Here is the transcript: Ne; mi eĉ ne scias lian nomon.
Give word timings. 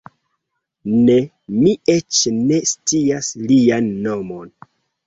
Ne; 0.93 1.17
mi 1.57 1.75
eĉ 1.97 2.23
ne 2.41 2.59
scias 2.73 3.31
lian 3.47 3.97
nomon. 4.09 4.57